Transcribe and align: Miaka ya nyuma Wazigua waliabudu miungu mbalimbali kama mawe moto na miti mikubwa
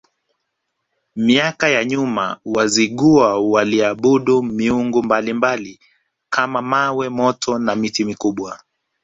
Miaka 1.15 1.69
ya 1.69 1.85
nyuma 1.85 2.39
Wazigua 2.45 3.39
waliabudu 3.39 4.43
miungu 4.43 5.03
mbalimbali 5.03 5.79
kama 6.29 6.61
mawe 6.61 7.09
moto 7.09 7.59
na 7.59 7.75
miti 7.75 8.05
mikubwa 8.05 8.59